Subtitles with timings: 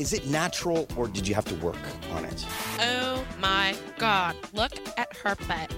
[0.00, 1.76] Is it natural or did you have to work
[2.16, 2.46] on it?
[2.80, 5.68] Oh my god, look at her butt.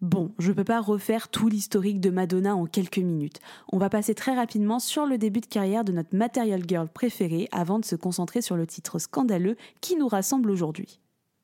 [0.00, 3.40] Bon, je peux pas refaire tout l'historique de Madonna en quelques minutes.
[3.70, 7.46] On va passer très rapidement sur le début de carrière de notre Material Girl préférée
[7.52, 10.98] avant de se concentrer sur le titre scandaleux qui nous rassemble aujourd'hui.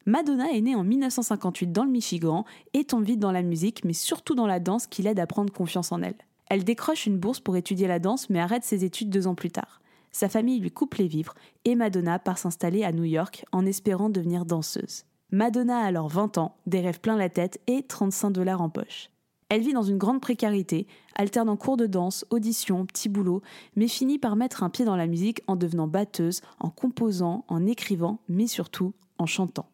[0.07, 3.93] Madonna est née en 1958 dans le Michigan et tombe vite dans la musique, mais
[3.93, 6.17] surtout dans la danse qui l'aide à prendre confiance en elle.
[6.51, 9.51] Elle décroche une bourse pour étudier la danse, mais arrête ses études deux ans plus
[9.51, 9.81] tard.
[10.11, 11.35] Sa famille lui coupe les vivres
[11.65, 15.05] et Madonna part s'installer à New York en espérant devenir danseuse.
[15.31, 19.11] Madonna a alors 20 ans, des rêves plein la tête et 35 dollars en poche.
[19.51, 23.43] Elle vit dans une grande précarité, alternant cours de danse, auditions, petits boulots,
[23.77, 27.67] mais finit par mettre un pied dans la musique en devenant batteuse, en composant, en
[27.67, 29.69] écrivant, mais surtout en chantant.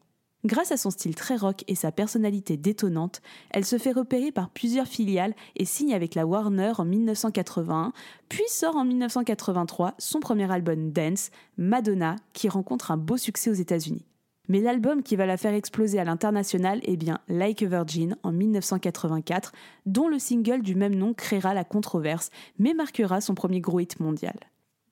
[0.44, 4.50] Grâce à son style très rock et sa personnalité détonnante, elle se fait repérer par
[4.50, 7.94] plusieurs filiales et signe avec la Warner en 1981,
[8.28, 13.54] puis sort en 1983 son premier album Dance, Madonna, qui rencontre un beau succès aux
[13.54, 14.04] États-Unis.
[14.48, 18.30] Mais l'album qui va la faire exploser à l'international est bien Like a Virgin en
[18.30, 19.52] 1984,
[19.86, 22.28] dont le single du même nom créera la controverse,
[22.58, 24.36] mais marquera son premier gros hit mondial.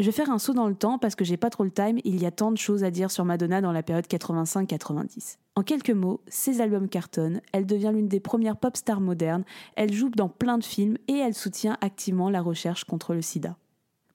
[0.00, 1.98] Je vais faire un saut dans le temps parce que j'ai pas trop le time,
[2.04, 5.36] il y a tant de choses à dire sur Madonna dans la période 85-90.
[5.54, 9.44] En quelques mots, ses albums cartonnent, elle devient l'une des premières pop stars modernes,
[9.76, 13.56] elle joue dans plein de films et elle soutient activement la recherche contre le sida.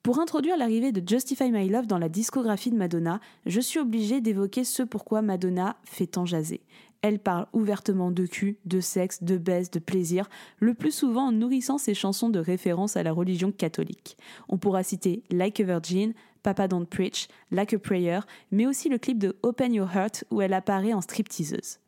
[0.02, 4.20] Pour introduire l'arrivée de Justify My Love dans la discographie de Madonna, je suis obligée
[4.20, 6.62] d'évoquer ce pourquoi Madonna fait tant jaser.
[7.00, 10.28] Elle parle ouvertement de cul, de sexe, de baisse, de plaisir,
[10.58, 14.16] le plus souvent en nourrissant ses chansons de référence à la religion catholique.
[14.48, 18.20] On pourra citer Like a Virgin, Papa Don't Preach, Like a Prayer,
[18.50, 21.78] mais aussi le clip de Open Your Heart où elle apparaît en stripteaseuse.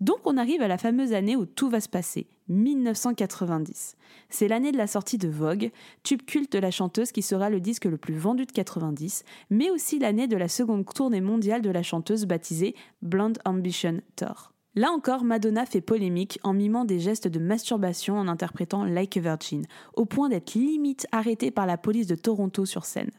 [0.00, 3.96] Donc on arrive à la fameuse année où tout va se passer, 1990.
[4.30, 5.70] C'est l'année de la sortie de Vogue,
[6.02, 9.68] tube culte de la chanteuse qui sera le disque le plus vendu de 90, mais
[9.68, 14.49] aussi l'année de la seconde tournée mondiale de la chanteuse baptisée Blonde Ambition Tour.
[14.76, 19.20] Là encore, Madonna fait polémique en mimant des gestes de masturbation en interprétant Like a
[19.20, 23.10] Virgin, au point d'être limite arrêtée par la police de Toronto sur scène.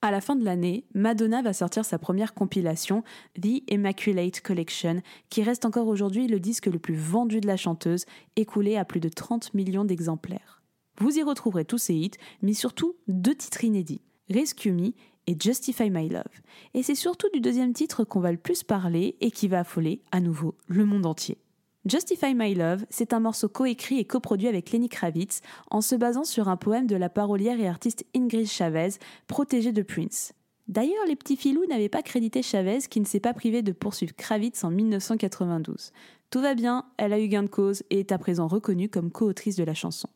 [0.00, 3.04] À la fin de l'année, Madonna va sortir sa première compilation,
[3.40, 8.06] The Immaculate Collection, qui reste encore aujourd'hui le disque le plus vendu de la chanteuse,
[8.36, 10.62] écoulé à plus de 30 millions d'exemplaires.
[11.00, 14.92] Vous y retrouverez tous ses hits, mais surtout deux titres inédits, Rescue Me
[15.26, 16.22] et Justify My Love.
[16.74, 20.00] Et c'est surtout du deuxième titre qu'on va le plus parler et qui va affoler
[20.12, 21.38] à nouveau le monde entier.
[21.86, 26.24] Justify My Love, c'est un morceau coécrit et coproduit avec Lenny Kravitz en se basant
[26.24, 28.90] sur un poème de la parolière et artiste Ingrid Chavez,
[29.26, 30.32] protégée de Prince.
[30.66, 34.14] D'ailleurs, les petits filous n'avaient pas crédité Chavez qui ne s'est pas privé de poursuivre
[34.16, 35.92] Kravitz en 1992.
[36.30, 39.10] Tout va bien, elle a eu gain de cause et est à présent reconnue comme
[39.10, 40.08] co-autrice de la chanson.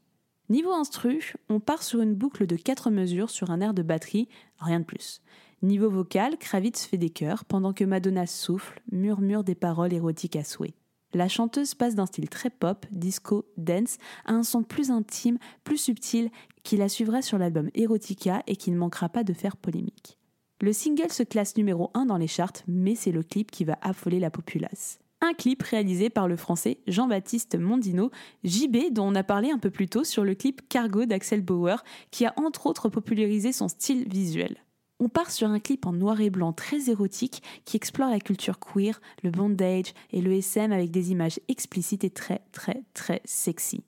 [0.51, 4.29] Niveau instru, on part sur une boucle de 4 mesures sur un air de batterie,
[4.59, 5.21] rien de plus.
[5.61, 10.45] Niveau vocal, Kravitz fait des chœurs pendant que Madonna souffle, murmure des paroles érotiques à
[10.45, 10.75] souhait.
[11.13, 15.79] La chanteuse passe d'un style très pop, disco, dance, à un son plus intime, plus
[15.79, 16.31] subtil,
[16.63, 20.19] qui la suivra sur l'album Erotica et qui ne manquera pas de faire polémique.
[20.61, 23.79] Le single se classe numéro 1 dans les charts, mais c'est le clip qui va
[23.83, 24.99] affoler la populace.
[25.21, 28.11] Un clip réalisé par le français Jean-Baptiste Mondino,
[28.45, 31.83] JB, dont on a parlé un peu plus tôt sur le clip Cargo d'Axel Bauer,
[32.13, 34.59] qui a entre autres popularisé son style visuel.
[35.01, 38.59] On part sur un clip en noir et blanc très érotique qui explore la culture
[38.59, 43.83] queer, le bondage et le SM avec des images explicites et très très très sexy.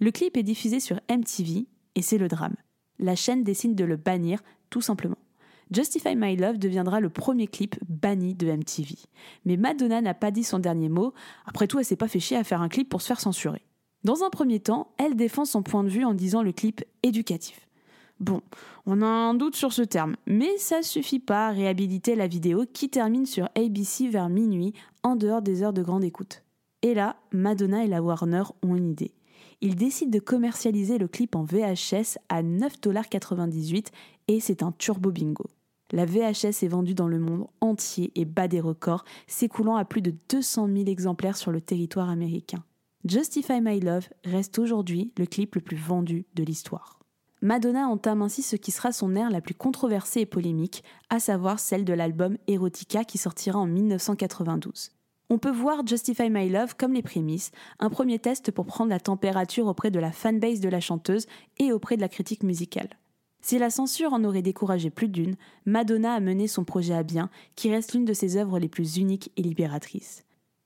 [0.00, 2.56] Le clip est diffusé sur MTV et c'est le drame.
[2.98, 5.16] La chaîne décide de le bannir tout simplement.
[5.72, 8.96] Justify My Love deviendra le premier clip banni de MTV.
[9.44, 11.14] Mais Madonna n'a pas dit son dernier mot,
[11.46, 13.62] après tout elle s'est pas fait chier à faire un clip pour se faire censurer.
[14.04, 17.68] Dans un premier temps, elle défend son point de vue en disant le clip éducatif.
[18.20, 18.40] Bon,
[18.86, 22.64] on a un doute sur ce terme, mais ça suffit pas à réhabiliter la vidéo
[22.72, 26.42] qui termine sur ABC vers minuit, en dehors des heures de grande écoute.
[26.82, 29.12] Et là, Madonna et la Warner ont une idée.
[29.60, 33.86] Ils décident de commercialiser le clip en VHS à 9,98$
[34.28, 35.46] et c'est un turbo bingo.
[35.92, 40.00] La VHS est vendue dans le monde entier et bat des records, s'écoulant à plus
[40.00, 42.64] de 200 000 exemplaires sur le territoire américain.
[43.04, 46.98] Justify My Love reste aujourd'hui le clip le plus vendu de l'histoire.
[47.42, 51.58] Madonna entame ainsi ce qui sera son ère la plus controversée et polémique, à savoir
[51.58, 54.92] celle de l'album Erotica qui sortira en 1992.
[55.28, 57.50] On peut voir Justify My Love comme les prémices,
[57.80, 61.26] un premier test pour prendre la température auprès de la fanbase de la chanteuse
[61.58, 62.88] et auprès de la critique musicale.
[63.42, 65.34] Si la censure en aurait découragé plus d'une,
[65.66, 68.96] Madonna a mené son projet à bien, qui reste l'une de ses œuvres les plus
[68.96, 70.24] uniques et libératrices.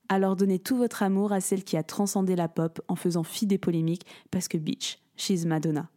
[0.09, 3.47] Alors donnez tout votre amour à celle qui a transcendé la pop en faisant fi
[3.47, 5.89] des polémiques, parce que bitch, she's Madonna.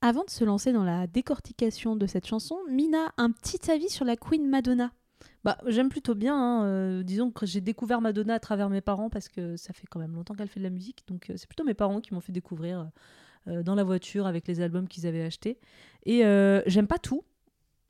[0.00, 4.04] Avant de se lancer dans la décortication de cette chanson, Mina, un petit avis sur
[4.04, 4.90] la Queen Madonna
[5.44, 6.34] Bah, j'aime plutôt bien.
[6.34, 9.86] hein, euh, disons que j'ai découvert Madonna à travers mes parents parce que ça fait
[9.88, 11.04] quand même longtemps qu'elle fait de la musique.
[11.06, 12.90] Donc, euh, c'est plutôt mes parents qui m'ont fait découvrir
[13.46, 15.60] euh, dans la voiture avec les albums qu'ils avaient achetés.
[16.06, 17.22] Et euh, j'aime pas tout.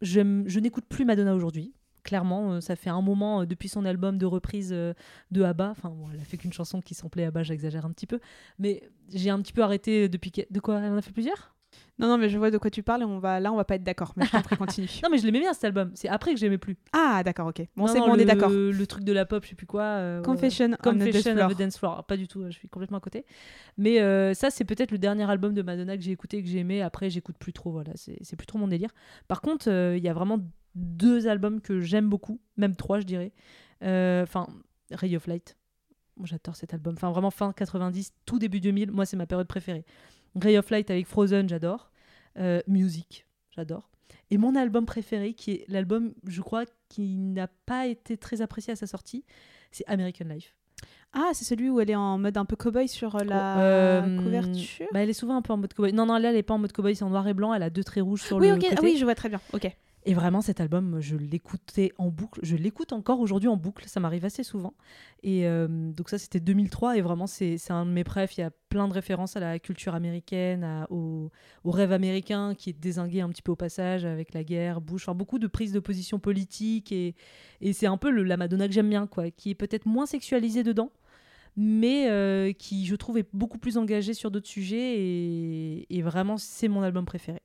[0.03, 1.73] Je n'écoute plus Madonna aujourd'hui.
[2.03, 4.93] Clairement, euh, ça fait un moment euh, depuis son album de reprise euh,
[5.31, 5.71] de ABBA.
[5.71, 8.19] Enfin, elle a fait qu'une chanson qui s'appelait ABBA, j'exagère un petit peu.
[8.59, 8.83] Mais
[9.15, 10.33] j'ai un petit peu arrêté depuis.
[10.51, 11.55] De quoi Elle en a fait plusieurs?
[11.99, 13.65] Non, non, mais je vois de quoi tu parles et on va, là, on va
[13.65, 14.13] pas être d'accord.
[14.17, 14.89] Mais je t'en prie, continue.
[15.05, 15.93] Non, mais je l'aimais bien cet album.
[15.95, 16.77] C'est après que j'aimais plus.
[16.93, 17.63] Ah, d'accord, ok.
[17.77, 18.51] Bon, c'est bon, on est d'accord.
[18.51, 19.83] Le truc de la pop, je sais plus quoi.
[19.83, 20.77] euh, Confession, ouais.
[20.87, 21.47] on Confession Dance Floor.
[21.47, 22.05] of a Dance Floor.
[22.05, 23.25] Pas du tout, je suis complètement à côté.
[23.77, 26.49] Mais euh, ça, c'est peut-être le dernier album de Madonna que j'ai écouté et que
[26.49, 26.83] j'ai aimé.
[26.83, 27.71] Après, j'écoute plus trop.
[27.73, 28.91] Voilà, c'est plus trop mon délire.
[29.29, 30.39] Par contre, euh, il y a vraiment
[30.75, 33.33] deux albums que j'aime beaucoup, même trois, je dirais.
[33.83, 34.47] Enfin,
[34.91, 35.57] Ray of Light.
[36.25, 36.95] J'adore cet album.
[36.97, 38.91] Enfin, vraiment fin 90, tout début 2000.
[38.91, 39.85] Moi, c'est ma période préférée.
[40.41, 41.91] Ray of Light avec Frozen, j'adore.
[42.39, 43.91] Euh, Music, j'adore.
[44.31, 48.73] Et mon album préféré, qui est l'album, je crois, qui n'a pas été très apprécié
[48.73, 49.25] à sa sortie,
[49.71, 50.55] c'est American Life.
[51.13, 54.17] Ah, c'est celui où elle est en mode un peu cow-boy sur euh, la Euh,
[54.23, 54.87] couverture?
[54.93, 55.93] bah, Elle est souvent un peu en mode cowboy.
[55.93, 57.53] Non, non, là, elle est pas en mode cowboy, c'est en noir et blanc.
[57.53, 58.61] Elle a deux traits rouges sur Oui, le ok.
[58.63, 58.75] côté.
[58.79, 59.41] Ah oui, je vois très bien.
[59.53, 59.71] Ok.
[60.05, 62.41] Et vraiment, cet album, je l'écoutais en boucle.
[62.43, 63.85] Je l'écoute encore aujourd'hui en boucle.
[63.87, 64.75] Ça m'arrive assez souvent.
[65.23, 66.97] Et euh, donc ça, c'était 2003.
[66.99, 68.37] Et vraiment, c'est un de mes préfs.
[68.37, 71.31] Il y a plein de références à la culture américaine, au,
[71.65, 75.03] rêve américain qui est désingué un petit peu au passage avec la guerre, Bush.
[75.05, 76.91] Enfin, beaucoup de prises de position politique.
[76.91, 77.15] Et,
[77.61, 79.31] et c'est un peu le, la Madonna que j'aime bien, quoi.
[79.31, 80.91] Qui est peut-être moins sexualisée dedans
[81.55, 84.99] mais euh, qui, je trouve, est beaucoup plus engagée sur d'autres sujets.
[84.99, 87.43] Et, et vraiment, c'est mon album préféré.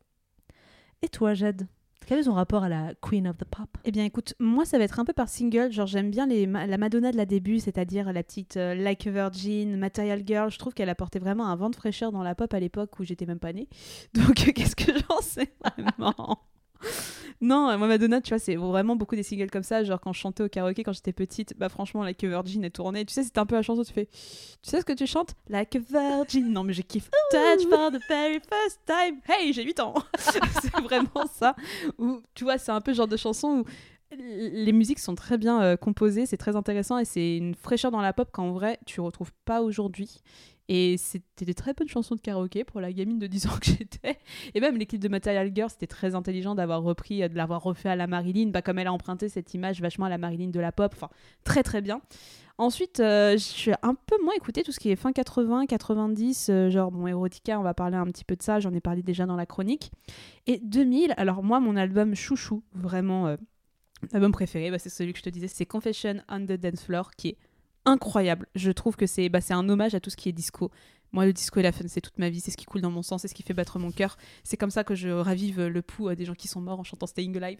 [1.01, 1.67] Et toi, Jade?
[2.07, 3.67] Quel est ton rapport à la Queen of the Pop?
[3.83, 5.73] Eh bien, écoute, moi, ça va être un peu par single.
[5.73, 9.75] Genre, j'aime bien la Madonna de la début, c'est-à-dire la petite euh, Like a Virgin,
[9.75, 10.49] Material Girl.
[10.49, 13.03] Je trouve qu'elle apportait vraiment un vent de fraîcheur dans la pop à l'époque où
[13.03, 13.67] j'étais même pas née.
[14.13, 16.39] Donc, qu'est-ce que j'en sais vraiment?
[17.39, 19.83] Non, moi, Madonna, tu vois, c'est vraiment beaucoup des singles comme ça.
[19.83, 22.71] Genre, quand je chantais au karaoké quand j'étais petite, bah, franchement, Like a Virgin est
[22.71, 23.05] tournée.
[23.05, 25.35] Tu sais, c'était un peu la chanson, tu fais Tu sais ce que tu chantes?
[25.47, 26.51] Like a Virgin.
[26.51, 27.11] Non, mais je kiffe.
[27.31, 29.19] Touch for the very first time.
[29.27, 29.93] Hey, j'ai 8 ans.
[30.17, 31.55] c'est vraiment ça.
[31.99, 33.65] Ou, tu vois, c'est un peu le genre de chanson où
[34.11, 37.99] les musiques sont très bien euh, composées, c'est très intéressant et c'est une fraîcheur dans
[37.99, 40.21] la pop qu'en vrai tu retrouves pas aujourd'hui.
[40.69, 43.67] Et c'était des très bonnes chansons de karaoké pour la gamine de 10 ans que
[43.67, 44.19] j'étais.
[44.53, 47.89] Et même l'équipe de Material Girl, c'était très intelligent d'avoir repris, euh, de l'avoir refait
[47.89, 50.59] à la Marilyn, bah, comme elle a emprunté cette image vachement à la Marilyn de
[50.59, 50.91] la pop.
[50.95, 51.09] Enfin,
[51.43, 52.01] très très bien.
[52.59, 56.49] Ensuite, euh, je suis un peu moins écouté tout ce qui est fin 80, 90,
[56.49, 59.03] euh, genre bon, Erotica, on va parler un petit peu de ça, j'en ai parlé
[59.03, 59.91] déjà dans la chronique.
[60.47, 63.37] Et 2000, alors moi, mon album chouchou, vraiment, euh,
[64.11, 67.11] album préféré, bah, c'est celui que je te disais, c'est Confession on the Dance Floor,
[67.11, 67.37] qui est
[67.87, 68.47] incroyable.
[68.55, 70.69] Je trouve que c'est bah, un hommage à tout ce qui est disco.
[71.13, 72.91] Moi, le disco et la fun, c'est toute ma vie, c'est ce qui coule dans
[72.91, 74.17] mon sang, c'est ce qui fait battre mon cœur.
[74.43, 77.07] C'est comme ça que je ravive le pouls des gens qui sont morts en chantant
[77.07, 77.59] Staying Alive.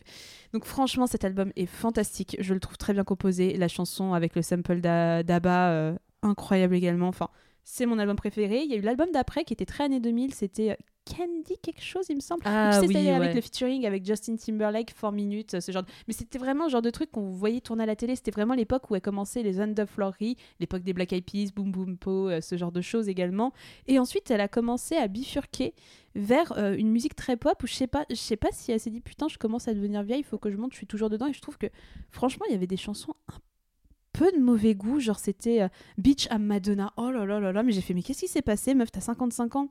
[0.52, 2.36] Donc, franchement, cet album est fantastique.
[2.40, 3.56] Je le trouve très bien composé.
[3.56, 7.08] La chanson avec le sample d'A- d'Abba, euh, incroyable également.
[7.08, 7.30] Enfin,
[7.64, 8.64] c'est mon album préféré.
[8.64, 10.78] Il y a eu l'album d'après qui était très années 2000, c'était
[11.16, 12.42] Candy quelque chose, il me semble.
[12.46, 13.36] Ah tu sais, oui, c'était avec ouais.
[13.36, 15.84] le featuring avec Justin Timberlake, 4 minutes, ce genre.
[15.84, 18.16] de- Mais c'était vraiment le genre de truc qu'on voyait tourner à la télé.
[18.16, 21.98] C'était vraiment l'époque où a commencé les Underfloory, l'époque des Black Eyed Peas, Boom Boom
[21.98, 23.54] Po, euh, ce genre de choses également.
[23.88, 25.74] Et ensuite, elle a commencé à bifurquer
[26.16, 28.80] vers euh, une musique très pop où je sais pas, je sais pas si elle
[28.80, 30.88] s'est dit putain, je commence à devenir vieille, il faut que je monte, je suis
[30.88, 31.28] toujours dedans.
[31.28, 31.68] Et je trouve que
[32.12, 33.36] franchement, il y avait des chansons un
[34.14, 35.00] peu de mauvais goût.
[35.00, 35.68] Genre, c'était euh,
[36.00, 36.92] Beach à Madonna.
[36.98, 38.92] Oh là là là là, mais j'ai fait, mais qu'est-ce qui s'est passé, meuf?
[38.92, 39.70] T'as 55 ans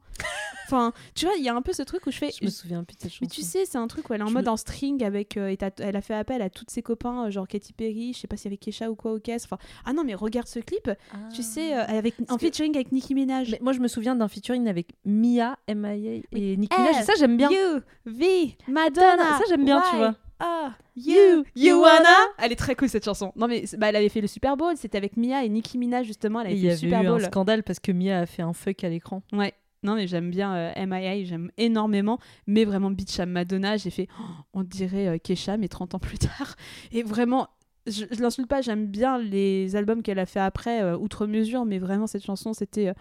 [0.66, 2.30] Enfin, tu vois, il y a un peu ce truc où je fais.
[2.38, 3.18] Je me souviens plus de cette chanson.
[3.22, 5.02] Mais tu sais, c'est un truc où elle est en Je mode me- en string
[5.04, 5.36] avec.
[5.36, 8.18] euh, et elle a fait appel à tous ses copains, euh, genre Katy Perry, je
[8.20, 9.44] sais pas si avec Kesha ou quoi au caisse.
[9.44, 10.90] Enfin, ah non, mais regarde ce clip.
[11.34, 13.50] Tu sais, euh, avec, en que- featuring avec Nicki Minaj.
[13.52, 16.36] Mais moi, je me souviens d'un featuring avec Mia, M.I.A.
[16.36, 16.98] et Nicki Minaj.
[17.00, 17.50] et ça, j'aime bien.
[17.50, 19.38] You, V, Madonna.
[19.38, 20.14] Ça, j'aime bien, tu vois.
[20.38, 22.08] Ah, You, you, wanna?
[22.38, 23.32] Elle est très cool cette chanson.
[23.36, 26.06] Non mais bah, elle avait fait le Super Bowl, c'était avec Mia et Nicki Minaj
[26.06, 26.40] justement.
[26.40, 27.22] Elle avait fait y le avait Super eu Bowl.
[27.22, 29.22] un scandale parce que Mia a fait un fuck à l'écran.
[29.32, 29.54] Ouais.
[29.82, 31.24] Non mais j'aime bien euh, M.I.A.
[31.24, 34.22] j'aime énormément, mais vraiment Beach à Madonna, j'ai fait, oh,
[34.54, 36.56] on dirait euh, Kesha mais 30 ans plus tard.
[36.92, 37.48] Et vraiment,
[37.86, 41.78] je, l'insulte pas, j'aime bien les albums qu'elle a fait après, euh, outre mesure, mais
[41.78, 42.94] vraiment cette chanson c'était, euh,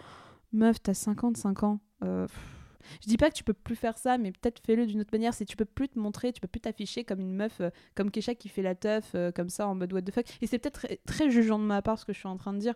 [0.52, 1.80] meuf t'as 55 ans.
[2.04, 2.26] Euh,
[3.02, 5.34] je dis pas que tu peux plus faire ça, mais peut-être fais-le d'une autre manière.
[5.34, 7.60] C'est tu peux plus te montrer, tu peux plus t'afficher comme une meuf
[7.96, 10.24] comme Kesha qui fait la teuf comme ça en mode what the fuck.
[10.40, 12.52] Et c'est peut-être très, très jugeant de ma part ce que je suis en train
[12.52, 12.74] de dire,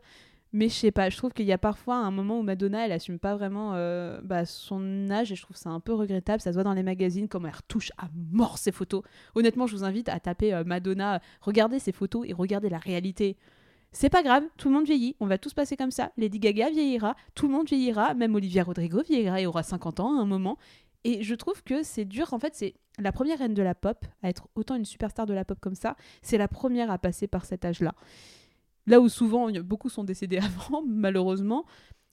[0.52, 2.92] mais je sais pas, je trouve qu'il y a parfois un moment où Madonna, elle
[2.92, 6.40] assume pas vraiment euh, bah, son âge et je trouve ça un peu regrettable.
[6.40, 9.02] Ça se voit dans les magazines, comment elle retouche à mort ses photos.
[9.36, 13.36] Honnêtement, je vous invite à taper euh, Madonna, regardez ses photos et regardez la réalité.
[13.92, 16.12] C'est pas grave, tout le monde vieillit, on va tous passer comme ça.
[16.16, 20.18] Lady Gaga vieillira, tout le monde vieillira, même Olivia Rodrigo vieillira et aura 50 ans
[20.18, 20.58] à un moment.
[21.04, 24.04] Et je trouve que c'est dur, en fait, c'est la première reine de la pop
[24.22, 25.96] à être autant une superstar de la pop comme ça.
[26.22, 27.94] C'est la première à passer par cet âge-là.
[28.90, 31.64] Là où souvent, beaucoup sont décédés avant, malheureusement,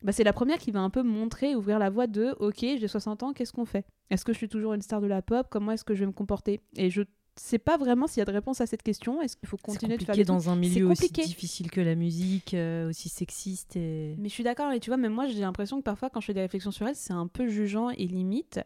[0.04, 2.88] bah, c'est la première qui va un peu montrer, ouvrir la voie de OK, j'ai
[2.88, 3.86] 60 ans, qu'est-ce qu'on fait?
[4.10, 5.48] Est-ce que je suis toujours une star de la pop?
[5.50, 6.62] Comment est-ce que je vais me comporter?
[6.76, 7.02] Et je
[7.36, 9.22] sais pas vraiment s'il y a de réponse à cette question.
[9.22, 12.90] Est-ce qu'il faut continuer de faire dans un milieu aussi difficile que la musique, euh,
[12.90, 14.16] aussi sexiste et.
[14.20, 16.28] Mais je suis d'accord, et tu vois, même moi, j'ai l'impression que parfois, quand je
[16.28, 18.60] fais des réflexions sur elle, c'est un peu jugeant et limite.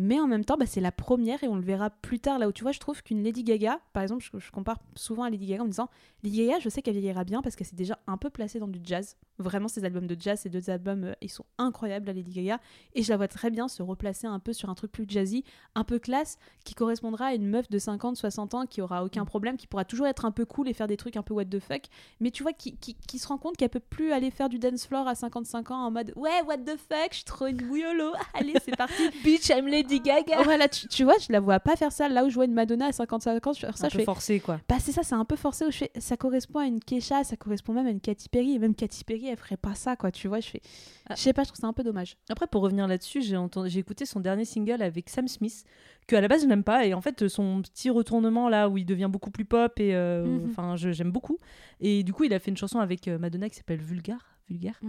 [0.00, 2.38] Mais en même temps, bah, c'est la première et on le verra plus tard.
[2.38, 5.24] Là où tu vois, je trouve qu'une Lady Gaga, par exemple, je, je compare souvent
[5.24, 5.90] à Lady Gaga en me disant
[6.22, 8.68] Lady Gaga, je sais qu'elle vieillira bien parce qu'elle s'est déjà un peu placée dans
[8.68, 9.16] du jazz.
[9.38, 12.58] Vraiment, ces albums de jazz, ces deux albums, euh, ils sont incroyables, la Lady Gaga.
[12.94, 15.44] Et je la vois très bien se replacer un peu sur un truc plus jazzy,
[15.74, 19.24] un peu classe, qui correspondra à une meuf de 50, 60 ans qui aura aucun
[19.24, 21.44] problème, qui pourra toujours être un peu cool et faire des trucs un peu what
[21.44, 21.82] the fuck.
[22.20, 24.58] Mais tu vois, qui, qui, qui se rend compte qu'elle peut plus aller faire du
[24.58, 27.56] dance floor à 55 ans en mode Ouais, what the fuck, je suis trop une
[27.58, 28.12] bouillolo.
[28.34, 29.02] Allez, c'est parti.
[29.24, 30.42] Bitch, I'm Lady Gaga.
[30.44, 32.08] Voilà, tu, tu vois, je la vois pas faire ça.
[32.08, 34.04] Là où je vois une Madonna à 55 ans, je ça, un je peu fais.
[34.04, 34.58] forcé quoi.
[34.68, 37.22] Bah c'est ça, c'est un peu forcé où je fais, ça correspond à une Kesha,
[37.24, 39.96] ça correspond même à une Katy Perry, et même Katy Perry, elle ferait pas ça,
[39.96, 40.60] quoi, tu vois, je fais,
[41.08, 41.14] Ah.
[41.14, 42.16] je sais pas, je trouve ça un peu dommage.
[42.28, 45.64] Après, pour revenir là-dessus, j'ai entendu, j'ai écouté son dernier single avec Sam Smith,
[46.06, 48.78] que à la base je n'aime pas, et en fait son petit retournement là où
[48.78, 50.50] il devient beaucoup plus pop et euh, Mhm.
[50.50, 51.38] enfin je- j'aime beaucoup.
[51.80, 54.80] Et du coup, il a fait une chanson avec euh, Madonna qui s'appelle Vulgar, vulgaire,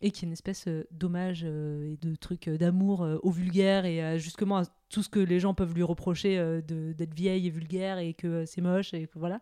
[0.00, 3.84] et qui est une espèce euh, d'hommage euh, et de truc euh, d'amour au vulgaire
[3.84, 7.98] et justement à tout ce que les gens peuvent lui reprocher d'être vieille et vulgaire
[7.98, 9.40] et que c'est moche et voilà.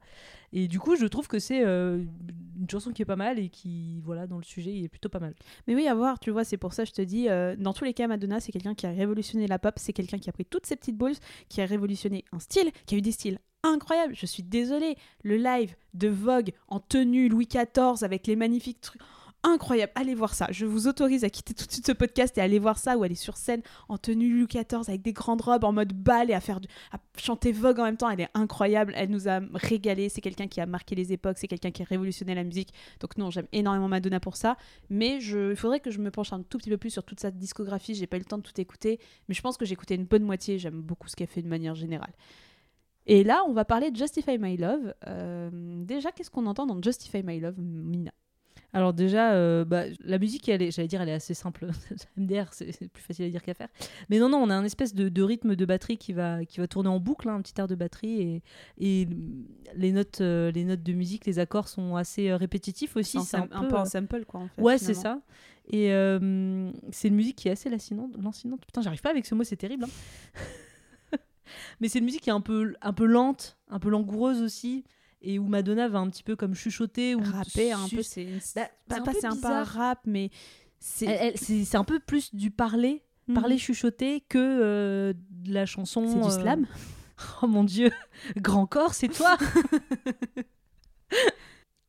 [0.53, 4.01] Et du coup, je trouve que c'est une chanson qui est pas mal et qui
[4.01, 5.35] voilà dans le sujet il est plutôt pas mal.
[5.67, 7.27] Mais oui, à voir, tu vois, c'est pour ça, je te dis,
[7.59, 10.31] dans tous les cas, Madonna, c'est quelqu'un qui a révolutionné la pop, c'est quelqu'un qui
[10.31, 11.17] a pris toutes ces petites balls,
[11.51, 14.15] qui a révolutionné un style, qui a eu des styles incroyables.
[14.15, 19.03] Je suis désolée, le live de Vogue en tenue Louis XIV avec les magnifiques trucs.
[19.45, 20.47] Incroyable, allez voir ça.
[20.51, 23.11] Je vous autorise à quitter tout de suite ce podcast et aller voir ça elle
[23.11, 26.35] est sur scène en tenue Louis XIV avec des grandes robes en mode bal et
[26.35, 26.61] à faire
[27.17, 28.09] chanter Vogue en même temps.
[28.09, 30.09] Elle est incroyable, elle nous a régalé.
[30.09, 32.73] C'est quelqu'un qui a marqué les époques, c'est quelqu'un qui a révolutionné la musique.
[33.01, 34.57] Donc non, j'aime énormément Madonna pour ça.
[34.91, 37.19] Mais je, il faudrait que je me penche un tout petit peu plus sur toute
[37.19, 37.97] sa discographie.
[37.97, 40.05] J'ai pas eu le temps de tout écouter, mais je pense que j'ai écouté une
[40.05, 40.59] bonne moitié.
[40.59, 42.13] J'aime beaucoup ce qu'elle fait de manière générale.
[43.07, 44.95] Et là, on va parler de Justify My Love.
[45.09, 45.51] Euh,
[45.83, 48.13] déjà, qu'est-ce qu'on entend dans Justify My Love, Mina?
[48.75, 51.67] Alors déjà, euh, bah, la musique, elle est, j'allais dire, elle est assez simple.
[52.17, 53.69] MDR, c'est plus facile à dire qu'à faire.
[54.09, 56.59] Mais non, non, on a un espèce de, de rythme de batterie qui va, qui
[56.59, 58.43] va tourner en boucle, hein, un petit air de batterie, et,
[58.79, 59.09] et
[59.75, 63.21] les notes, euh, les notes de musique, les accords sont assez euh, répétitifs aussi.
[63.21, 64.41] C'est un, peu un sample, quoi.
[64.41, 65.21] En fait, Ouais, c'est ça.
[65.69, 68.17] Et euh, c'est une musique qui est assez lancinante.
[68.21, 68.65] lancinante.
[68.67, 69.85] Putain, j'arrive pas avec ce mot, c'est terrible.
[69.85, 70.41] hein.
[71.81, 74.85] Mais c'est une musique qui est un peu, un peu lente, un peu langoureuse aussi,
[75.23, 78.69] et où Madonna va un petit peu comme chuchoter ou Rapper un peu, c'est Bah,
[79.05, 80.31] pas, c'est un pas- rap, mais
[80.81, 83.35] c'est un peu plus du parler, Mhm.
[83.35, 86.07] parler chuchoter que euh, de la chanson.
[86.09, 86.67] C'est du euh, slam
[87.43, 87.91] Oh mon dieu,
[88.37, 89.37] grand corps, c'est toi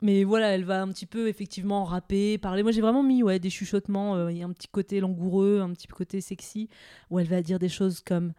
[0.00, 2.62] Mais voilà, elle va un petit peu effectivement rapper, parler.
[2.62, 5.70] Moi j'ai vraiment mis ouais, des chuchotements, il y a un petit côté langoureux, un
[5.72, 6.68] petit côté sexy,
[7.10, 8.32] où elle va dire des choses comme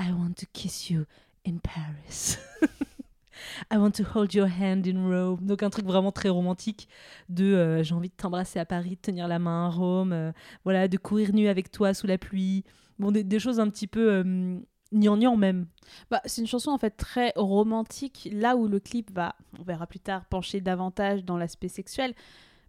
[0.00, 1.04] I want to kiss you
[1.46, 2.36] in Paris.
[3.72, 5.40] I want to hold your hand in Rome.
[5.42, 6.88] Donc un truc vraiment très romantique
[7.28, 10.32] de euh, j'ai envie de t'embrasser à Paris, de tenir la main à Rome, euh,
[10.64, 12.64] voilà, de courir nu avec toi sous la pluie.
[12.98, 14.58] Bon, des, des choses un petit peu euh,
[14.92, 15.66] gnangnan même.
[16.10, 19.86] Bah, c'est une chanson en fait très romantique, là où le clip va, on verra
[19.86, 22.14] plus tard, pencher davantage dans l'aspect sexuel.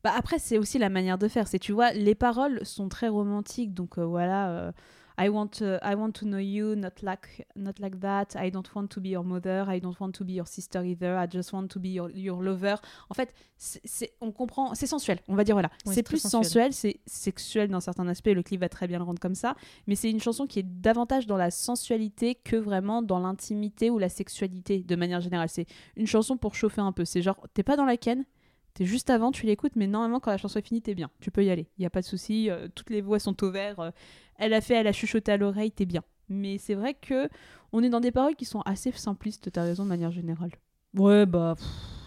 [0.04, 1.48] Bah, après, c'est aussi la manière de faire.
[1.48, 4.74] C'est, tu vois, les paroles sont très romantiques, donc euh, voilà.
[5.18, 8.36] I want, uh, I want to know you, not like, not like that.
[8.36, 9.66] I don't want to be your mother.
[9.68, 11.18] I don't want to be your sister either.
[11.18, 12.76] I just want to be your, your lover.
[13.10, 15.20] En fait, c'est, on comprend, c'est sensuel.
[15.28, 15.70] On va dire voilà.
[15.86, 16.74] Ouais, c'est plus sensuel.
[16.74, 18.28] c'est sexuel dans certains aspects.
[18.34, 19.56] Le clip va très bien le rendre comme ça,
[19.88, 24.00] mais c'est une chanson qui est davantage dans la sensualité que vraiment dans l'intimité ou
[24.00, 25.50] la sexualité de manière générale.
[25.50, 27.06] C'est une chanson pour chauffer un peu.
[27.06, 28.26] C'est genre, t'es pas dans la ken,
[28.74, 31.12] t'es juste avant, tu l'écoutes, mais normalement quand la chanson est finie, t'es bien.
[31.22, 31.68] Tu peux y aller.
[31.78, 32.50] Il y a pas de souci.
[32.50, 33.80] euh, toutes les voix sont au vert.
[33.80, 33.92] euh,
[34.38, 36.04] elle a fait, elle a chuchoté à l'oreille, t'es bien.
[36.30, 37.30] Mais c'est vrai que
[37.72, 39.52] on est dans des paroles qui sont assez simplistes.
[39.52, 40.52] T'as raison de manière générale.
[40.96, 41.56] Ouais, bah,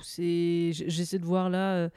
[0.02, 0.70] c'est.
[0.72, 1.74] J'essaie de voir là.
[1.74, 1.88] euh,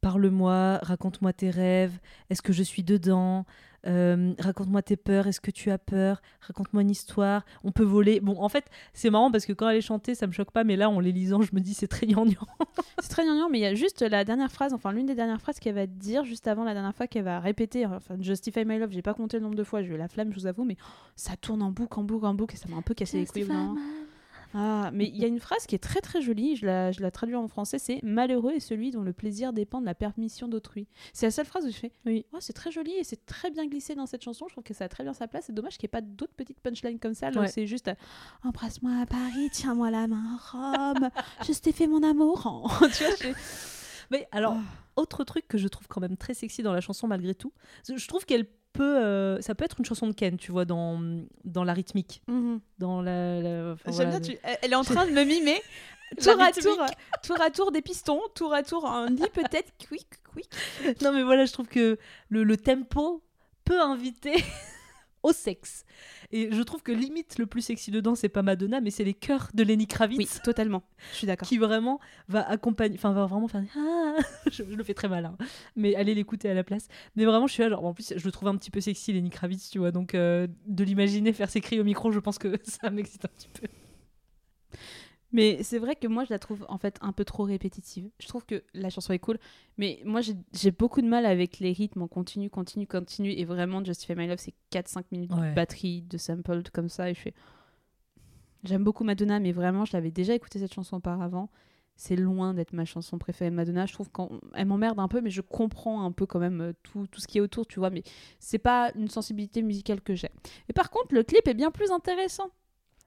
[0.00, 1.98] Parle-moi, raconte-moi tes rêves.
[2.28, 3.44] Est-ce que je suis dedans?
[3.86, 5.26] Euh, Raconte-moi tes peurs.
[5.26, 6.22] Est-ce que tu as peur?
[6.40, 7.44] Raconte-moi une histoire.
[7.64, 8.20] On peut voler.
[8.20, 10.64] Bon, en fait, c'est marrant parce que quand elle est chantée, ça me choque pas,
[10.64, 12.46] mais là, en les lisant, je me dis c'est très gnangnan.
[13.00, 15.40] C'est très gnangnan, mais il y a juste la dernière phrase, enfin l'une des dernières
[15.40, 17.84] phrases qu'elle va dire juste avant la dernière fois qu'elle va répéter.
[17.86, 20.30] Enfin, Justify My Love, j'ai pas compté le nombre de fois, j'ai eu la flamme,
[20.30, 20.76] je vous avoue, mais
[21.16, 23.26] ça tourne en boucle, en boucle, en boucle, et ça m'a un peu cassé les
[23.26, 23.48] couilles.
[24.54, 27.00] Ah, mais il y a une phrase qui est très très jolie, je la, je
[27.00, 30.46] la traduis en français, c'est Malheureux est celui dont le plaisir dépend de la permission
[30.48, 30.88] d'autrui.
[31.12, 33.50] C'est la seule phrase où je fais Oui, oh, c'est très joli et c'est très
[33.50, 35.44] bien glissé dans cette chanson, je trouve que ça a très bien sa place.
[35.46, 37.48] C'est dommage qu'il n'y ait pas d'autres petites punchlines comme ça, là Ouais.
[37.48, 37.90] c'est juste
[38.44, 41.10] Embrasse-moi à Paris, tiens-moi la main à Rome,
[41.46, 42.42] je t'ai fait mon amour.
[42.96, 43.28] tu vois, je-
[44.10, 44.56] Mais alors,
[44.96, 47.52] autre truc que je trouve quand même très sexy dans la chanson malgré tout,
[47.88, 51.00] je trouve qu'elle peut, euh, ça peut être une chanson de Ken, tu vois, dans,
[51.44, 52.22] dans la rythmique,
[52.78, 53.40] dans la.
[53.40, 55.60] la- enfin, J'aime voilà, bien, le- tu- elle- est en train de me mimer.
[56.22, 56.76] Tour à tour,
[57.22, 60.50] tour à tour des pistons, tour à tour un lit peut-être, quick, quick.
[61.02, 61.98] Non mais voilà, je trouve que
[62.28, 63.22] le, le tempo
[63.64, 64.34] peut inviter
[65.22, 65.84] au sexe.
[66.30, 69.14] Et je trouve que limite le plus sexy dedans, c'est pas Madonna, mais c'est les
[69.14, 70.18] chœurs de Lenny Kravitz.
[70.18, 70.82] Oui, totalement.
[71.12, 71.48] Je suis d'accord.
[71.48, 73.62] Qui vraiment va accompagner, enfin va vraiment faire.
[73.76, 74.16] Ah
[74.50, 75.36] je, je le fais très mal, hein.
[75.76, 76.88] mais allez l'écouter à la place.
[77.16, 79.12] Mais vraiment, je suis là, genre, en plus, je le trouve un petit peu sexy,
[79.12, 82.38] Lenny Kravitz, tu vois, donc euh, de l'imaginer faire ses cris au micro, je pense
[82.38, 83.68] que ça m'excite un petit peu.
[85.32, 88.10] Mais c'est vrai que moi, je la trouve en fait un peu trop répétitive.
[88.20, 89.38] Je trouve que la chanson est cool,
[89.78, 93.30] mais moi, j'ai beaucoup de mal avec les rythmes en continu, continu, continu.
[93.32, 95.50] Et vraiment, Justify My Love, c'est 4-5 minutes Ouais.
[95.50, 97.08] de batterie, de sample comme ça.
[97.10, 97.34] Et je fais.
[98.64, 101.50] J'aime beaucoup Madonna, mais vraiment, je l'avais déjà écouté cette chanson auparavant.
[101.96, 103.86] C'est loin d'être ma chanson préférée de Madonna.
[103.86, 107.06] Je trouve qu'elle m'emmerde un peu, mais je comprends un peu quand même euh, tout,
[107.06, 107.90] tout ce qui est autour, tu vois.
[107.90, 108.02] Mais
[108.38, 110.30] c'est pas une sensibilité musicale que j'ai.
[110.68, 112.50] Et par contre, le clip est bien plus intéressant.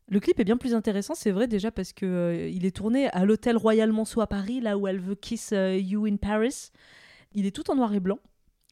[0.07, 3.09] Le clip est bien plus intéressant, c'est vrai déjà parce que euh, il est tourné
[3.09, 6.69] à l'hôtel Royal Monceau à Paris, là où elle veut Kiss euh, You in Paris.
[7.33, 8.19] Il est tout en noir et blanc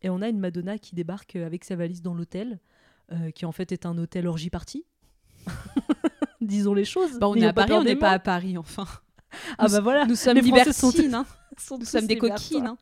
[0.03, 2.59] et on a une Madonna qui débarque euh, avec sa valise dans l'hôtel,
[3.11, 4.85] euh, qui en fait est un hôtel orgie party.
[6.41, 7.17] Disons les choses.
[7.19, 8.85] Bah, on est à Paris, on n'est pas à Paris, enfin.
[9.57, 11.25] Ah bah voilà, Nous sommes sont- libertines, hein.
[11.57, 12.77] sont Nous tous sommes des coquines, hein.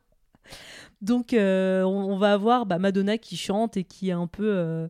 [1.01, 1.37] Donc on,
[1.85, 4.87] on va avoir bah, Madonna qui chante et qui est un peu,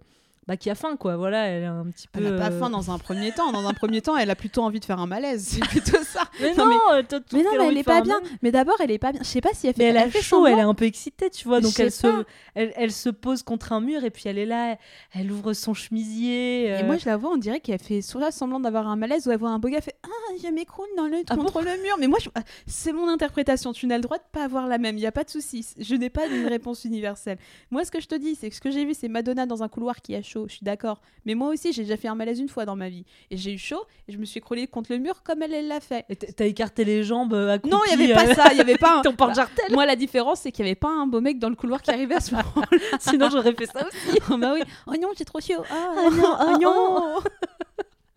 [0.52, 1.16] bah, qui a faim quoi.
[1.16, 2.20] Voilà, elle est un petit peu.
[2.20, 3.52] Elle n'a pas euh, faim dans un premier temps.
[3.54, 5.48] Dans un premier temps, elle a plutôt envie de faire un malaise.
[5.48, 6.24] C'est plutôt ça.
[6.42, 8.20] Mais Non, non, mais- euh, non, a mais elle de est faire pas bien.
[8.42, 9.22] Mais d'abord, elle est pas bien.
[9.24, 9.84] Je sais pas si elle fait.
[9.84, 11.62] Mais elle a fait chaud, elle est un peu excitée, tu vois.
[11.62, 12.08] Donc elle se,
[12.56, 14.76] elle, elle se pose contre un mur et puis elle est là,
[15.14, 16.66] elle ouvre son chemisier.
[16.66, 19.26] Et euh, moi, je la vois, on dirait qu'elle fait soit semblant d'avoir un malaise
[19.28, 21.82] ou elle voit un beau gars fait Ah, je m'écroule dans le, Ah contre le
[21.82, 21.96] mur.
[22.00, 23.72] Mais moi, je- ah, c'est mon interprétation.
[23.74, 24.98] Tu n'as le droit de pas avoir la même.
[24.98, 25.66] Il y a pas de souci.
[25.80, 27.38] Je n'ai pas une réponse universelle.
[27.70, 29.64] Moi, ce que je te dis, c'est que ce que j'ai vu, c'est Madonna dans
[29.64, 30.41] un couloir qui a chaud.
[30.48, 31.02] Je suis d'accord.
[31.26, 33.06] Mais moi aussi, j'ai déjà fait un malaise une fois dans ma vie.
[33.30, 35.68] Et j'ai eu chaud et je me suis écroulée contre le mur comme elle, elle
[35.68, 36.06] l'a fait.
[36.10, 37.76] Et T'as écarté les jambes euh, accroupies.
[37.76, 38.52] Non, il y avait pas euh, ça.
[38.52, 39.02] Il y avait pas un.
[39.02, 39.66] Ton porte-jartel.
[39.72, 41.92] Moi, la différence, c'est qu'il y avait pas un beau mec dans le couloir qui
[41.92, 42.66] arrivait à ce moment
[43.00, 44.20] Sinon, j'aurais fait ça aussi.
[44.32, 44.62] oh bah oui.
[44.88, 45.64] Oh non, c'est trop chaud.
[45.70, 47.18] Ah, Oh non, oh oh, non.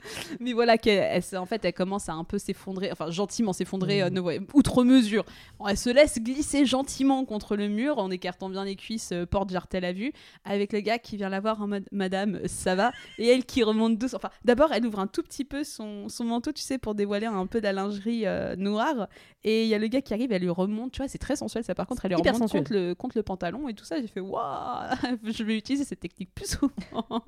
[0.40, 4.02] Mais voilà qu'elle, elle en fait, elle commence à un peu s'effondrer, enfin gentiment s'effondrer,
[4.02, 5.24] euh, ne- ouais, outre mesure.
[5.68, 9.50] Elle se laisse glisser gentiment contre le mur en écartant bien les cuisses, euh, porte
[9.50, 10.12] jartel à vue,
[10.44, 13.44] avec le gars qui vient la voir en mode Madame, euh, ça va, et elle
[13.44, 14.18] qui remonte doucement.
[14.22, 17.26] Enfin, d'abord, elle ouvre un tout petit peu son, son manteau, tu sais, pour dévoiler
[17.26, 19.08] un peu de la lingerie euh, noire,
[19.42, 21.36] et il y a le gars qui arrive, elle lui remonte, tu vois, c'est très
[21.36, 24.00] sensuel, ça par contre, elle lui remonte contre le, contre le pantalon et tout ça.
[24.00, 26.72] J'ai fait waouh, je vais utiliser cette technique plus souvent.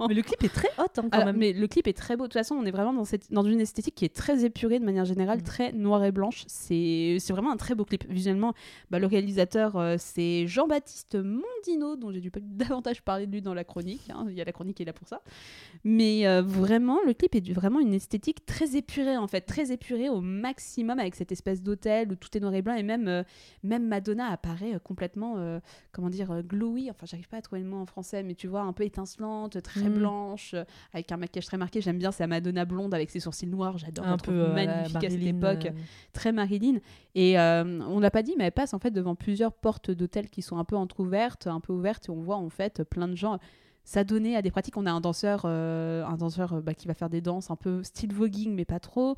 [0.09, 1.37] Mais le clip est très hot hein, quand Alors, même.
[1.37, 2.25] mais le clip est très beau.
[2.25, 4.79] De toute façon, on est vraiment dans cette- dans une esthétique qui est très épurée
[4.79, 5.43] de manière générale, Mm.
[5.43, 6.45] très noire et blanche.
[6.47, 8.05] C'est vraiment un très beau clip.
[8.09, 8.53] Visuellement,
[8.91, 12.41] bah, le réalisateur, euh, c'est Jean-Baptiste Mondino, dont j'ai dû pas
[12.83, 14.09] davantage parler de lui dans la chronique.
[14.11, 14.27] hein.
[14.29, 15.21] Il y a la chronique qui est là pour ça.
[15.85, 19.73] Mais euh, vraiment, le clip est du- vraiment une esthétique très épurée, en fait, très
[19.73, 23.09] épurée au maximum avec cette espèce d'hôtel où tout est noir et blanc et même,
[23.09, 23.23] euh,
[23.63, 25.37] même Madonna apparaît complètement,
[25.93, 26.91] comment dire, glowy.
[26.91, 29.61] Enfin, j'arrive pas à trouver le mot en français, mais tu vois, un peu étincelante,
[29.63, 29.99] très Mhm.
[29.99, 30.55] blanche,
[30.93, 31.81] avec un maquillage très marqué.
[31.81, 33.79] J'aime bien, c'est la Madonna blonde avec ses sourcils noirs.
[33.79, 35.73] J'adore, un peu magnifique à cette époque euh,
[36.13, 36.79] très Marilyn.
[37.15, 40.31] Et euh, on l'a pas dit, mais elle passe en fait devant plusieurs portes d'hôtels
[40.31, 43.15] qui sont un peu entrouvertes, un peu ouvertes, et on voit en fait plein de
[43.15, 43.39] gens
[43.87, 44.77] s'adonner à des pratiques.
[44.77, 47.57] On a un danseur, euh, un danseur euh, bah, qui va faire des danses un
[47.57, 49.17] peu style voguing, mais pas trop.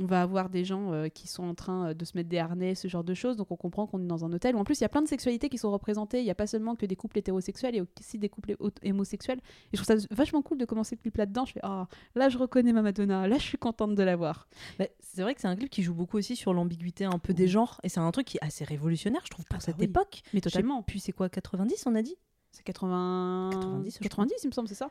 [0.00, 2.74] On va avoir des gens euh, qui sont en train de se mettre des harnais,
[2.74, 3.36] ce genre de choses.
[3.36, 5.02] Donc on comprend qu'on est dans un hôtel où en plus il y a plein
[5.02, 6.20] de sexualités qui sont représentées.
[6.20, 8.56] Il n'y a pas seulement que des couples hétérosexuels, il y a aussi des couples
[8.84, 9.40] homosexuels.
[9.72, 11.44] Et je trouve ça vachement cool de commencer le clip là-dedans.
[11.44, 14.48] Je fais ah là je reconnais ma Madonna, là je suis contente de la voir.
[14.78, 17.34] Bah, c'est vrai que c'est un clip qui joue beaucoup aussi sur l'ambiguïté un peu
[17.34, 17.78] des genres.
[17.82, 19.84] Et c'est un truc qui est assez révolutionnaire, je trouve, pour Ah bah cette oui.
[19.84, 20.22] époque.
[20.32, 20.82] Mais totalement.
[20.82, 22.14] plus, c'est quoi, 90 on a dit?
[22.52, 23.50] C'est 80...
[23.52, 24.90] 90, je 90, il me semble, c'est ça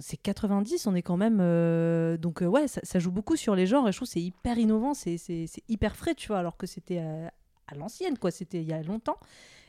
[0.00, 1.38] c'est 90, on est quand même.
[1.42, 4.12] euh, donc, euh, ouais, ça, ça joue beaucoup sur les genres et je trouve que
[4.14, 7.32] c'est hyper innovant, c'est c'est- c'est hyper frais, tu vois, alors que c'était à,
[7.66, 9.18] à l'ancienne, quoi, c'était il y a longtemps.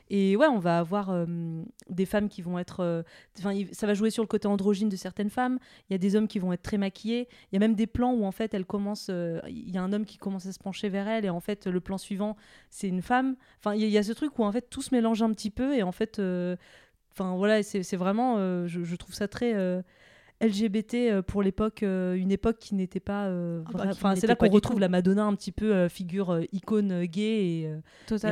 [0.08, 1.26] Et ouais, on va avoir euh,
[1.90, 2.80] des femmes qui vont être.
[2.80, 3.02] euh,
[3.38, 5.58] Enfin, ça va jouer sur le côté androgyne de certaines femmes.
[5.90, 7.28] Il y a des hommes qui vont être très maquillés.
[7.50, 9.08] Il y a même des plans où, en fait, elle commence.
[9.10, 11.40] euh, Il y a un homme qui commence à se pencher vers elle et, en
[11.40, 12.36] fait, le plan suivant,
[12.70, 13.36] c'est une femme.
[13.58, 15.50] Enfin, il y, y a ce truc où, en fait, tout se mélange un petit
[15.50, 16.20] peu et, en fait.
[17.20, 18.36] Euh, Enfin, voilà, c'est vraiment.
[18.38, 19.54] euh, je, je trouve ça très.
[20.42, 23.26] LGBT euh, pour l'époque, euh, une époque qui n'était pas.
[23.26, 27.04] euh, Ah bah, Enfin, c'est là qu'on retrouve la Madonna un petit peu figure icône
[27.04, 27.70] gay et, et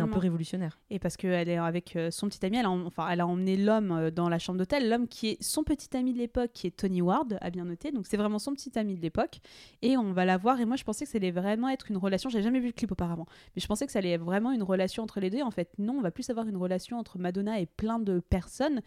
[0.03, 0.79] un peu révolutionnaire.
[0.90, 4.11] Et parce qu'elle est avec son petit ami, elle a, enfin, elle a emmené l'homme
[4.11, 7.01] dans la chambre d'hôtel, l'homme qui est son petit ami de l'époque, qui est Tony
[7.01, 7.90] Ward, à bien noter.
[7.93, 9.40] Donc c'est vraiment son petit ami de l'époque.
[9.83, 10.61] Et on va la voir.
[10.61, 12.29] Et moi, je pensais que ça allait vraiment être une relation.
[12.29, 14.62] J'avais jamais vu le clip auparavant, mais je pensais que ça allait être vraiment une
[14.62, 15.43] relation entre les deux.
[15.43, 18.81] En fait, non, on va plus avoir une relation entre Madonna et plein de personnes.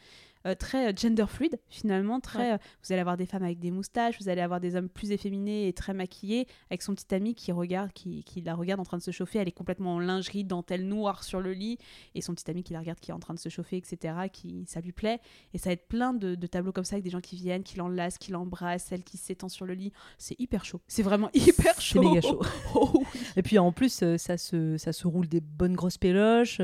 [0.48, 2.54] Euh, très euh, gender fluid finalement très Ouais.
[2.54, 5.12] euh, vous allez avoir des femmes avec des moustaches vous allez avoir des hommes plus
[5.12, 8.84] efféminés et très maquillés avec son petit ami qui regarde qui, qui la regarde en
[8.86, 11.78] train de se chauffer elle est complètement en lingerie dentelle noire sur le lit
[12.16, 14.14] et son petit ami qui la regarde qui est en train de se chauffer etc
[14.32, 15.20] qui ça lui plaît
[15.54, 17.64] et ça va être plein de, de tableaux comme ça avec des gens qui viennent
[17.64, 21.30] qui l'enlacent qui l'embrassent elle qui s'étend sur le lit c'est hyper chaud c'est vraiment
[21.34, 22.42] hyper C'est chaud méga chaud.
[22.76, 23.20] Oh oui.
[23.36, 26.58] Et puis en plus, ça se, ça se roule des bonnes grosses péloches.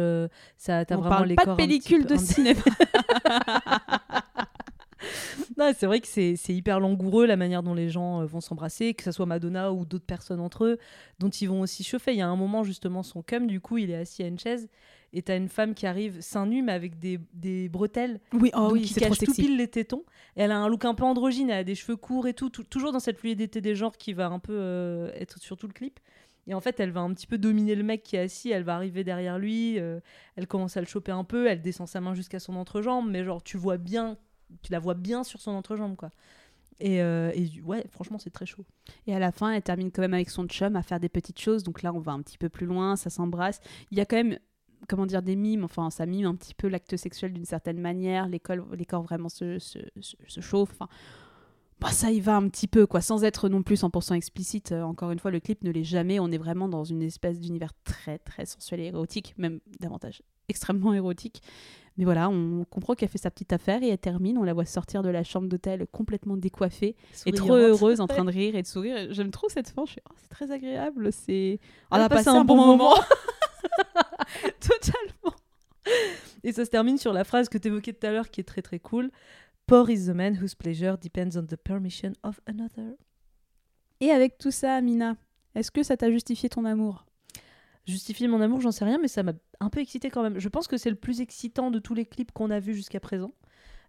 [0.58, 2.62] ça, t'as vraiment parle les pas de corps pellicule de cinéma
[5.58, 8.94] Non, c'est vrai que c'est hyper langoureux la manière dont les gens euh, vont s'embrasser,
[8.94, 10.78] que ce soit Madonna ou d'autres personnes entre eux,
[11.20, 12.14] dont ils vont aussi chauffer.
[12.14, 14.40] Il y a un moment, justement, son cum, du coup, il est assis à une
[14.40, 14.70] chaise
[15.12, 18.20] et t'as une femme qui arrive seins nus, mais avec des, des bretelles.
[18.32, 20.04] oui oh oui qui cache tout pile les tétons.
[20.38, 22.50] Et elle a un look un peu androgyne, elle a des cheveux courts et tout,
[22.50, 25.68] tout- toujours dans cette fluidité des genres qui va un peu euh, être sur tout
[25.68, 26.00] le clip.
[26.48, 28.64] Et en fait, elle va un petit peu dominer le mec qui est assis, elle
[28.64, 30.00] va arriver derrière lui, euh,
[30.36, 33.24] elle commence à le choper un peu, elle descend sa main jusqu'à son entrejambe, mais
[33.24, 34.18] genre tu vois bien,
[34.62, 36.10] tu la vois bien sur son entrejambe quoi.
[36.80, 38.66] Et, euh, et ouais, franchement, c'est très chaud.
[39.08, 41.40] Et à la fin, elle termine quand même avec son chum à faire des petites
[41.40, 41.64] choses.
[41.64, 43.62] Donc là, on va un petit peu plus loin, ça s'embrasse.
[43.92, 44.38] Il y a quand même,
[44.90, 45.64] comment dire, des mimes.
[45.64, 48.28] Enfin, ça mime un petit peu l'acte sexuel d'une certaine manière.
[48.28, 50.82] Les, col- les corps vraiment se, se, se- chauffent.
[51.84, 54.72] Bah, ça y va un petit peu, quoi, sans être non plus 100% explicite.
[54.72, 56.18] Euh, encore une fois, le clip ne l'est jamais.
[56.18, 60.94] On est vraiment dans une espèce d'univers très, très sensuel et érotique, même davantage extrêmement
[60.94, 61.42] érotique.
[61.98, 64.38] Mais voilà, on comprend qu'elle fait sa petite affaire et elle termine.
[64.38, 68.24] On la voit sortir de la chambre d'hôtel complètement décoiffée et trop heureuse en train
[68.24, 69.12] de rire et de sourire.
[69.12, 69.86] J'aime trop cette fin.
[69.86, 71.12] Je suis, oh, c'est très agréable.
[71.12, 71.60] C'est.
[71.92, 72.96] On a passé un bon moment.
[74.60, 75.36] Totalement.
[76.44, 78.46] Et ça se termine sur la phrase que tu évoquais tout à l'heure qui est
[78.46, 79.12] très très cool.
[79.66, 82.96] Poor is the man whose pleasure depends on the permission of another.
[84.00, 85.16] Et avec tout ça, Amina,
[85.56, 87.06] est-ce que ça t'a justifié ton amour?
[87.86, 90.40] Justifier mon amour, j'en sais rien, mais ça m'a un peu excité quand même.
[90.40, 93.00] Je pense que c'est le plus excitant de tous les clips qu'on a vus jusqu'à
[93.00, 93.34] présent.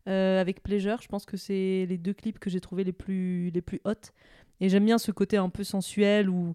[0.08, 3.50] Euh, avec Pleasure, je pense que c'est les deux clips que j'ai trouvés les plus,
[3.50, 3.92] les plus hot.
[4.60, 6.54] Et j'aime bien ce côté un peu sensuel où,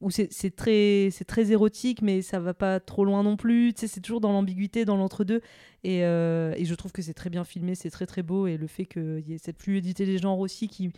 [0.00, 3.72] où c'est très, très érotique, mais ça va pas trop loin non plus.
[3.76, 5.40] C'est toujours dans l'ambiguïté, dans l'entre-deux.
[5.84, 8.46] Et, euh, et je trouve que c'est très bien filmé, c'est très très beau.
[8.46, 10.92] Et le fait qu'il y ait cette fluidité des genres aussi qui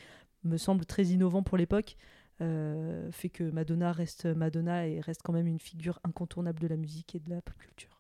[0.44, 1.96] me semble très innovant pour l'époque.
[2.42, 6.76] euh, fait que Madonna reste Madonna et reste quand même une figure incontournable de la
[6.76, 7.99] musique et de la pop culture.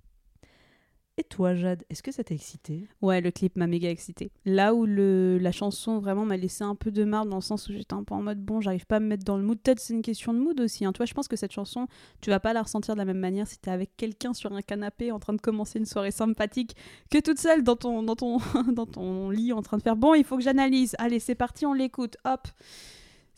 [1.18, 2.88] Et toi, Jade, est-ce que ça t'a excité?
[3.02, 4.32] Ouais, le clip m'a méga excité.
[4.46, 7.68] Là où le, la chanson vraiment m'a laissé un peu de marde dans le sens
[7.68, 9.58] où j'étais un peu en mode bon, j'arrive pas à me mettre dans le mood.
[9.60, 10.84] Peut-être c'est une question de mood aussi.
[10.84, 10.92] Hein.
[10.92, 11.88] Tu vois, je pense que cette chanson,
[12.22, 14.62] tu vas pas la ressentir de la même manière si t'es avec quelqu'un sur un
[14.62, 16.74] canapé en train de commencer une soirée sympathique
[17.10, 18.38] que toute seule dans ton, dans ton,
[18.72, 20.94] dans ton lit en train de faire bon, il faut que j'analyse.
[20.98, 22.16] Allez, c'est parti, on l'écoute.
[22.24, 22.48] Hop.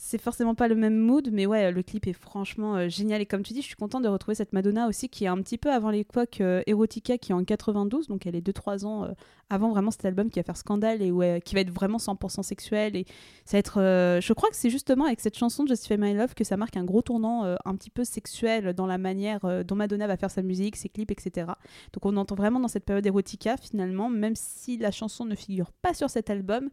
[0.04, 3.20] C'est forcément pas le même mood, mais ouais, le clip est franchement euh, génial.
[3.22, 5.40] Et comme tu dis, je suis contente de retrouver cette Madonna aussi, qui est un
[5.40, 9.04] petit peu avant l'époque euh, Erotica, qui est en 92, donc elle est 2-3 ans
[9.04, 9.12] euh,
[9.48, 12.42] avant vraiment cet album qui va faire scandale et ouais, qui va être vraiment 100%
[12.42, 12.96] sexuel.
[12.96, 13.06] Et
[13.44, 13.80] ça va être.
[13.80, 16.76] euh, je crois que c'est justement avec cette chanson Justify My Love que ça marque
[16.76, 20.42] un gros tournant un petit peu sexuel dans la manière dont Madonna va faire sa
[20.42, 21.46] musique, ses clips, etc.
[21.92, 25.70] Donc on entend vraiment dans cette période Erotica finalement, même si la chanson ne figure
[25.70, 26.70] pas sur cet album.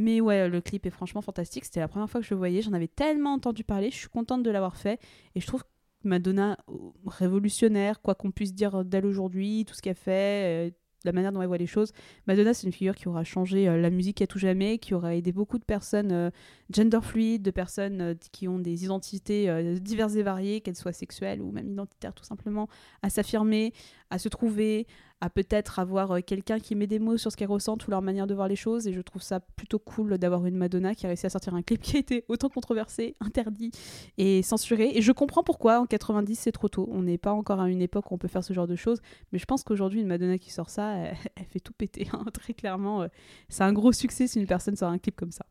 [0.00, 1.64] Mais ouais, le clip est franchement fantastique.
[1.64, 2.62] C'était la première fois que je le voyais.
[2.62, 3.90] J'en avais tellement entendu parler.
[3.90, 5.00] Je suis contente de l'avoir fait.
[5.34, 5.64] Et je trouve
[6.04, 10.70] Madonna euh, révolutionnaire, quoi qu'on puisse dire d'elle aujourd'hui, tout ce qu'elle fait, euh,
[11.04, 11.90] la manière dont elle voit les choses.
[12.28, 15.16] Madonna, c'est une figure qui aura changé euh, la musique à tout jamais, qui aura
[15.16, 16.30] aidé beaucoup de personnes
[16.70, 21.50] gender fluides, de personnes qui ont des identités diverses et variées, qu'elles soient sexuelles ou
[21.50, 22.68] même identitaires tout simplement,
[23.02, 23.72] à s'affirmer,
[24.10, 24.86] à se trouver,
[25.20, 28.02] à peut-être avoir euh, quelqu'un qui met des mots sur ce qu'elles ressentent ou leur
[28.02, 28.86] manière de voir les choses.
[28.86, 31.62] Et je trouve ça plutôt cool d'avoir une Madonna qui a réussi à sortir un
[31.62, 33.70] clip qui a été autant controversé, interdit
[34.16, 34.92] et censuré.
[34.94, 36.88] Et je comprends pourquoi en 90 c'est trop tôt.
[36.92, 39.00] On n'est pas encore à une époque où on peut faire ce genre de choses.
[39.32, 40.94] Mais je pense qu'aujourd'hui, une Madonna qui sort ça,
[41.36, 42.08] elle, fait tout péter.
[42.12, 43.08] hein, très clairement, euh,
[43.48, 45.44] c'est un gros succès si une personne sort un clip comme ça.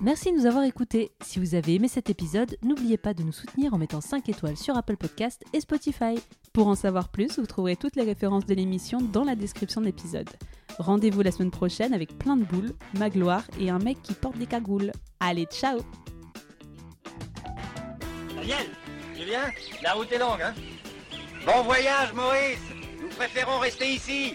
[0.00, 1.10] Merci de nous avoir écoutés.
[1.22, 4.56] Si vous avez aimé cet épisode, n'oubliez pas de nous soutenir en mettant 5 étoiles
[4.56, 6.14] sur Apple Podcast et Spotify.
[6.52, 9.86] Pour en savoir plus, vous trouverez toutes les références de l'émission dans la description de
[9.86, 10.28] l'épisode.
[10.78, 14.38] Rendez-vous la semaine prochaine avec plein de boules, ma gloire et un mec qui porte
[14.38, 14.92] des cagoules.
[15.18, 15.80] Allez, ciao
[18.36, 18.66] Daniel,
[19.16, 19.50] tu viens
[19.82, 20.54] La route est longue, hein?
[21.44, 22.60] Bon voyage, Maurice
[23.02, 24.34] Nous préférons rester ici.